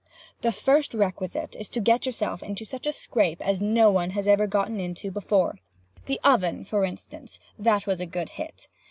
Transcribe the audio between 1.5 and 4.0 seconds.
is to get yourself into such a scrape as no